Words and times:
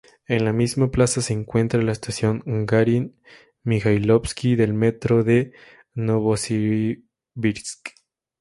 En 0.27 0.43
la 0.45 0.51
misma 0.51 0.89
plaza 0.89 1.21
se 1.21 1.31
encuentra 1.31 1.79
la 1.79 1.91
estación 1.91 2.41
Garin-Mijailovski 2.47 4.55
del 4.55 4.73
Metro 4.73 5.23
de 5.23 5.53
Novosibirsk. 5.93 7.89